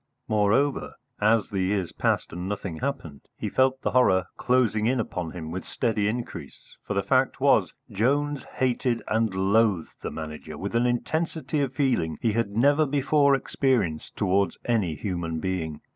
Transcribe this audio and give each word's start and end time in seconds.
Moreover, 0.27 0.95
as 1.19 1.49
the 1.49 1.59
years 1.59 1.91
passed, 1.91 2.33
and 2.33 2.49
nothing 2.49 2.79
happened, 2.79 3.21
he 3.37 3.49
felt 3.49 3.83
the 3.83 3.91
horror 3.91 4.25
closing 4.35 4.87
in 4.87 4.99
upon 4.99 5.29
him 5.29 5.51
with 5.51 5.63
steady 5.63 6.07
increase, 6.07 6.75
for 6.83 6.95
the 6.95 7.03
fact 7.03 7.39
was 7.39 7.75
Jones 7.91 8.41
hated 8.55 9.03
and 9.07 9.31
loathed 9.35 9.93
the 10.01 10.09
Manager 10.09 10.57
with 10.57 10.73
an 10.75 10.87
intensity 10.87 11.59
of 11.59 11.75
feeling 11.75 12.17
he 12.19 12.31
had 12.33 12.49
never 12.49 12.87
before 12.87 13.35
experienced 13.35 14.17
towards 14.17 14.57
any 14.65 14.95
human 14.95 15.39
being. 15.39 15.81